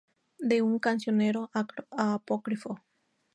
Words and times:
De 0.39 0.63
un 0.63 0.79
cancionero 0.79 1.51
apócrifo". 1.91 2.79